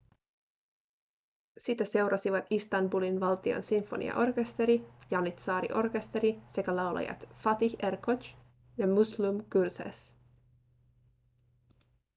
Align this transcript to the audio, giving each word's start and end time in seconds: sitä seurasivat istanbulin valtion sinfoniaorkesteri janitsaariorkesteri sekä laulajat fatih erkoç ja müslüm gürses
sitä 1.57 1.85
seurasivat 1.85 2.45
istanbulin 2.49 3.19
valtion 3.19 3.63
sinfoniaorkesteri 3.63 4.85
janitsaariorkesteri 5.11 6.39
sekä 6.47 6.75
laulajat 6.75 7.29
fatih 7.35 7.75
erkoç 7.83 8.33
ja 8.77 8.87
müslüm 8.87 9.43
gürses 9.57 10.01